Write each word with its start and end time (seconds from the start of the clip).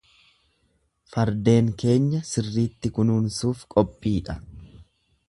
Fardeen 1.15 1.69
keenya 1.83 2.23
sirriitti 2.31 2.93
kunuunsuuf 2.97 3.63
qophiidha. 3.75 4.39